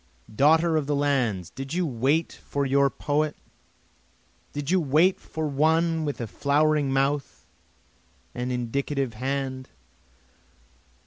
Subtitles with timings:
[0.35, 3.37] Daughter of the lands did you wait for your poet?
[4.51, 7.45] Did you wait for one with a flowing mouth
[8.33, 9.69] and indicative hand?